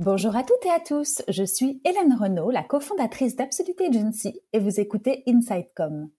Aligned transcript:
Bonjour 0.00 0.34
à 0.34 0.42
toutes 0.42 0.66
et 0.66 0.70
à 0.70 0.80
tous, 0.80 1.22
je 1.28 1.44
suis 1.44 1.80
Hélène 1.84 2.14
Renaud, 2.14 2.50
la 2.50 2.64
cofondatrice 2.64 3.36
d'Absolute 3.36 3.80
Agency 3.80 4.40
et 4.52 4.58
vous 4.58 4.80
écoutez 4.80 5.22
InsideCom. 5.28 6.10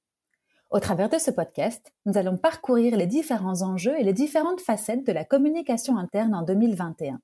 Au 0.70 0.80
travers 0.80 1.10
de 1.10 1.18
ce 1.18 1.30
podcast, 1.30 1.94
nous 2.06 2.18
allons 2.18 2.38
parcourir 2.38 2.96
les 2.96 3.06
différents 3.06 3.64
enjeux 3.64 4.00
et 4.00 4.04
les 4.04 4.14
différentes 4.14 4.62
facettes 4.62 5.06
de 5.06 5.12
la 5.12 5.26
communication 5.26 5.98
interne 5.98 6.34
en 6.34 6.44
2021. 6.44 7.20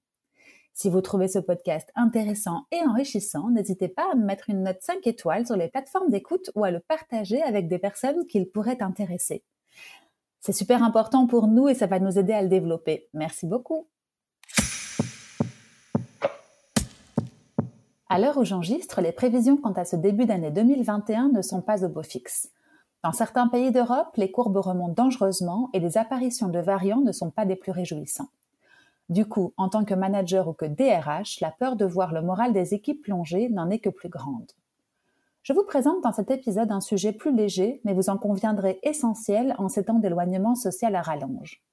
Si 0.74 0.90
vous 0.90 1.00
trouvez 1.00 1.30
ce 1.30 1.40
podcast 1.40 1.90
intéressant 1.96 2.66
et 2.74 2.82
enrichissant, 2.86 3.50
n'hésitez 3.50 3.88
pas 3.88 4.12
à 4.12 4.16
me 4.16 4.26
mettre 4.26 4.50
une 4.50 4.64
note 4.64 4.82
5 4.82 5.08
étoiles 5.08 5.48
sur 5.48 5.56
les 5.56 5.70
plateformes 5.70 6.10
d'écoute 6.10 6.52
ou 6.56 6.66
à 6.66 6.72
le 6.72 6.82
partager 6.82 7.42
avec 7.44 7.70
des 7.70 7.80
personnes 7.80 8.28
qu'il 8.28 8.50
pourrait 8.50 8.82
intéresser. 8.82 9.46
C'est 10.42 10.52
super 10.52 10.84
important 10.84 11.28
pour 11.28 11.48
nous 11.48 11.70
et 11.70 11.76
ça 11.76 11.88
va 11.88 12.00
nous 12.00 12.20
aider 12.20 12.34
à 12.34 12.42
le 12.42 12.50
développer. 12.50 13.08
Merci 13.14 13.48
beaucoup. 13.48 13.88
À 18.12 18.20
l'heure 18.20 18.36
où 18.36 18.44
j'enregistre, 18.44 19.00
les 19.00 19.14
prévisions 19.14 19.56
quant 19.56 19.72
à 19.72 19.86
ce 19.86 19.96
début 19.96 20.26
d'année 20.26 20.52
2021 20.52 21.30
ne 21.30 21.42
sont 21.42 21.62
pas 21.62 21.86
au 21.86 21.88
beau 21.88 22.04
fixe. 22.04 22.52
Dans 23.06 23.14
certains 23.14 23.48
pays 23.48 23.72
d'Europe, 23.72 24.10
les 24.18 24.32
courbes 24.32 24.58
remontent 24.58 25.02
dangereusement 25.02 25.70
et 25.72 25.80
les 25.80 25.98
apparitions 25.98 26.50
de 26.50 26.60
variants 26.60 27.00
ne 27.00 27.14
sont 27.14 27.32
pas 27.32 27.46
des 27.46 27.56
plus 27.56 27.72
réjouissants. 27.72 28.28
Du 29.08 29.26
coup, 29.26 29.54
en 29.56 29.70
tant 29.70 29.86
que 29.86 29.94
manager 29.94 30.50
ou 30.50 30.52
que 30.52 30.66
DRH, 30.66 31.40
la 31.40 31.52
peur 31.52 31.78
de 31.78 31.86
voir 31.86 32.12
le 32.12 32.22
moral 32.22 32.52
des 32.52 32.74
équipes 32.74 33.02
plonger 33.02 33.48
n'en 33.48 33.70
est 33.70 33.80
que 33.80 33.90
plus 33.90 34.10
grande. 34.10 34.52
Je 35.44 35.54
vous 35.54 35.64
présente 35.64 36.04
dans 36.04 36.12
cet 36.12 36.32
épisode 36.32 36.74
un 36.74 36.82
sujet 36.82 37.14
plus 37.14 37.34
léger, 37.34 37.80
mais 37.86 37.94
vous 37.94 38.10
en 38.10 38.18
conviendrez 38.18 38.82
essentiel 38.84 39.56
en 39.58 39.70
ces 39.70 39.86
temps 39.86 40.00
d'éloignement 40.00 40.56
social 40.56 40.98
à 40.98 41.02
rallonge. 41.02 41.64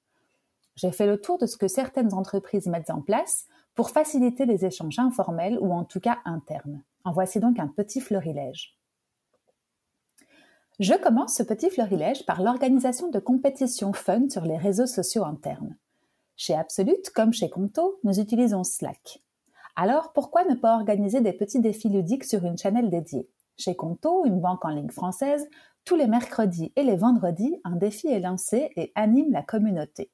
J'ai 0.77 0.93
fait 0.93 1.05
le 1.05 1.19
tour 1.19 1.37
de 1.37 1.45
ce 1.45 1.57
que 1.57 1.67
certaines 1.67 2.13
entreprises 2.13 2.67
mettent 2.67 2.91
en 2.91 3.01
place 3.01 3.45
pour 3.79 3.91
faciliter 3.91 4.45
les 4.45 4.65
échanges 4.65 4.99
informels 4.99 5.57
ou 5.61 5.71
en 5.71 5.85
tout 5.85 6.01
cas 6.01 6.17
internes. 6.25 6.83
En 7.05 7.13
voici 7.13 7.39
donc 7.39 7.59
un 7.59 7.69
petit 7.69 8.01
fleurilège. 8.01 8.77
Je 10.81 10.95
commence 10.95 11.35
ce 11.35 11.43
petit 11.43 11.69
fleurilège 11.69 12.25
par 12.25 12.41
l'organisation 12.41 13.09
de 13.09 13.19
compétitions 13.19 13.93
fun 13.93 14.27
sur 14.27 14.43
les 14.43 14.57
réseaux 14.57 14.85
sociaux 14.85 15.23
internes. 15.23 15.77
Chez 16.35 16.55
Absolute, 16.55 17.09
comme 17.11 17.31
chez 17.31 17.49
Conto, 17.49 18.01
nous 18.03 18.19
utilisons 18.19 18.65
Slack. 18.65 19.23
Alors, 19.77 20.11
pourquoi 20.11 20.43
ne 20.43 20.55
pas 20.55 20.75
organiser 20.75 21.21
des 21.21 21.31
petits 21.31 21.61
défis 21.61 21.87
ludiques 21.87 22.25
sur 22.25 22.43
une 22.43 22.57
chaîne 22.57 22.89
dédiée? 22.89 23.29
Chez 23.55 23.77
Conto, 23.77 24.25
une 24.25 24.41
banque 24.41 24.65
en 24.65 24.71
ligne 24.71 24.91
française, 24.91 25.47
tous 25.85 25.95
les 25.95 26.07
mercredis 26.07 26.73
et 26.75 26.83
les 26.83 26.97
vendredis, 26.97 27.61
un 27.63 27.77
défi 27.77 28.07
est 28.07 28.19
lancé 28.19 28.73
et 28.75 28.91
anime 28.95 29.31
la 29.31 29.41
communauté. 29.41 30.11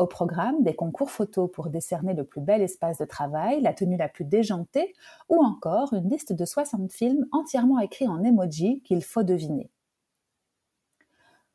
Au 0.00 0.06
programme, 0.06 0.62
des 0.62 0.74
concours 0.74 1.10
photos 1.10 1.50
pour 1.52 1.68
décerner 1.68 2.14
le 2.14 2.24
plus 2.24 2.40
bel 2.40 2.62
espace 2.62 2.96
de 2.96 3.04
travail, 3.04 3.60
la 3.60 3.74
tenue 3.74 3.98
la 3.98 4.08
plus 4.08 4.24
déjantée, 4.24 4.94
ou 5.28 5.44
encore 5.44 5.92
une 5.92 6.08
liste 6.08 6.32
de 6.32 6.44
60 6.46 6.90
films 6.90 7.26
entièrement 7.32 7.78
écrits 7.78 8.08
en 8.08 8.24
emoji 8.24 8.80
qu'il 8.80 9.04
faut 9.04 9.24
deviner. 9.24 9.70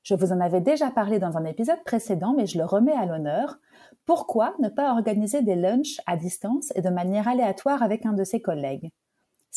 Je 0.04 0.14
vous 0.14 0.32
en 0.32 0.40
avais 0.40 0.62
déjà 0.62 0.92
parlé 0.92 1.20
dans 1.20 1.38
un 1.38 1.46
épisode 1.46 1.84
précédent, 1.84 2.34
mais 2.38 2.46
je 2.46 2.58
le 2.60 2.66
remets 2.66 2.94
à 2.94 3.06
l'honneur. 3.08 3.58
Pourquoi 4.06 4.54
ne 4.60 4.70
pas 4.70 4.92
organiser 4.94 5.42
des 5.42 5.56
lunchs 5.56 6.00
à 6.06 6.16
distance 6.16 6.72
et 6.76 6.82
de 6.82 6.90
manière 6.90 7.28
aléatoire 7.28 7.82
avec 7.82 8.06
un 8.06 8.14
de 8.14 8.24
ses 8.24 8.42
collègues? 8.42 8.92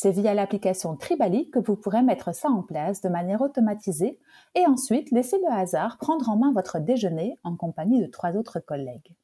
C'est 0.00 0.12
via 0.12 0.32
l'application 0.32 0.94
Tribali 0.94 1.50
que 1.50 1.58
vous 1.58 1.74
pourrez 1.74 2.02
mettre 2.02 2.32
ça 2.32 2.48
en 2.48 2.62
place 2.62 3.00
de 3.00 3.08
manière 3.08 3.40
automatisée 3.40 4.20
et 4.54 4.64
ensuite 4.64 5.10
laisser 5.10 5.38
le 5.38 5.52
hasard 5.52 5.98
prendre 5.98 6.30
en 6.30 6.36
main 6.36 6.52
votre 6.52 6.78
déjeuner 6.78 7.36
en 7.42 7.56
compagnie 7.56 8.00
de 8.00 8.06
trois 8.06 8.36
autres 8.36 8.60
collègues. 8.60 9.16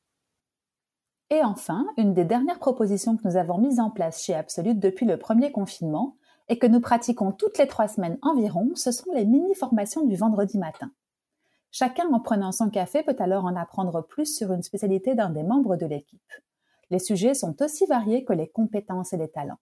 Et 1.30 1.44
enfin, 1.44 1.86
une 1.96 2.12
des 2.12 2.24
dernières 2.24 2.58
propositions 2.58 3.16
que 3.16 3.22
nous 3.28 3.36
avons 3.36 3.58
mises 3.58 3.78
en 3.78 3.88
place 3.88 4.24
chez 4.24 4.34
Absolute 4.34 4.80
depuis 4.80 5.06
le 5.06 5.16
premier 5.16 5.52
confinement 5.52 6.16
et 6.48 6.58
que 6.58 6.66
nous 6.66 6.80
pratiquons 6.80 7.30
toutes 7.30 7.58
les 7.58 7.68
trois 7.68 7.86
semaines 7.86 8.18
environ, 8.20 8.72
ce 8.74 8.90
sont 8.90 9.12
les 9.14 9.24
mini-formations 9.24 10.04
du 10.04 10.16
vendredi 10.16 10.58
matin. 10.58 10.90
Chacun 11.70 12.12
en 12.12 12.18
prenant 12.18 12.50
son 12.50 12.68
café 12.68 13.04
peut 13.04 13.14
alors 13.20 13.44
en 13.44 13.54
apprendre 13.54 14.02
plus 14.04 14.26
sur 14.26 14.52
une 14.52 14.64
spécialité 14.64 15.14
d'un 15.14 15.30
des 15.30 15.44
membres 15.44 15.76
de 15.76 15.86
l'équipe. 15.86 16.32
Les 16.90 16.98
sujets 16.98 17.34
sont 17.34 17.62
aussi 17.62 17.86
variés 17.86 18.24
que 18.24 18.32
les 18.32 18.48
compétences 18.48 19.12
et 19.12 19.18
les 19.18 19.30
talents. 19.30 19.60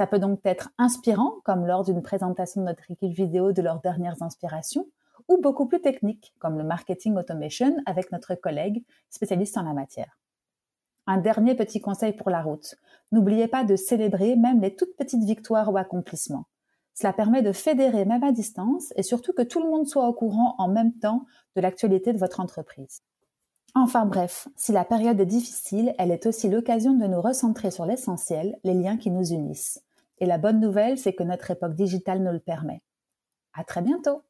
Ça 0.00 0.06
peut 0.06 0.18
donc 0.18 0.40
être 0.44 0.70
inspirant, 0.78 1.34
comme 1.44 1.66
lors 1.66 1.84
d'une 1.84 2.00
présentation 2.00 2.62
de 2.62 2.66
notre 2.68 2.90
équipe 2.90 3.12
vidéo 3.12 3.52
de 3.52 3.60
leurs 3.60 3.82
dernières 3.82 4.22
inspirations, 4.22 4.86
ou 5.28 5.36
beaucoup 5.42 5.66
plus 5.66 5.82
technique, 5.82 6.32
comme 6.38 6.56
le 6.56 6.64
marketing 6.64 7.18
automation 7.18 7.76
avec 7.84 8.10
notre 8.10 8.34
collègue 8.34 8.82
spécialiste 9.10 9.58
en 9.58 9.62
la 9.62 9.74
matière. 9.74 10.18
Un 11.06 11.18
dernier 11.18 11.54
petit 11.54 11.82
conseil 11.82 12.14
pour 12.14 12.30
la 12.30 12.40
route. 12.40 12.76
N'oubliez 13.12 13.46
pas 13.46 13.62
de 13.62 13.76
célébrer 13.76 14.36
même 14.36 14.62
les 14.62 14.74
toutes 14.74 14.96
petites 14.96 15.24
victoires 15.24 15.70
ou 15.70 15.76
accomplissements. 15.76 16.46
Cela 16.94 17.12
permet 17.12 17.42
de 17.42 17.52
fédérer 17.52 18.06
même 18.06 18.24
à 18.24 18.32
distance 18.32 18.94
et 18.96 19.02
surtout 19.02 19.34
que 19.34 19.42
tout 19.42 19.62
le 19.62 19.68
monde 19.68 19.86
soit 19.86 20.08
au 20.08 20.14
courant 20.14 20.54
en 20.56 20.68
même 20.68 20.94
temps 20.94 21.26
de 21.56 21.60
l'actualité 21.60 22.14
de 22.14 22.18
votre 22.18 22.40
entreprise. 22.40 23.02
Enfin 23.74 24.06
bref, 24.06 24.48
si 24.56 24.72
la 24.72 24.86
période 24.86 25.20
est 25.20 25.26
difficile, 25.26 25.94
elle 25.98 26.10
est 26.10 26.24
aussi 26.24 26.48
l'occasion 26.48 26.94
de 26.94 27.06
nous 27.06 27.20
recentrer 27.20 27.70
sur 27.70 27.84
l'essentiel, 27.84 28.58
les 28.64 28.72
liens 28.72 28.96
qui 28.96 29.10
nous 29.10 29.26
unissent. 29.26 29.84
Et 30.20 30.26
la 30.26 30.38
bonne 30.38 30.60
nouvelle, 30.60 30.98
c'est 30.98 31.14
que 31.14 31.22
notre 31.24 31.50
époque 31.50 31.74
digitale 31.74 32.22
nous 32.22 32.32
le 32.32 32.40
permet. 32.40 32.82
À 33.54 33.64
très 33.64 33.82
bientôt! 33.82 34.22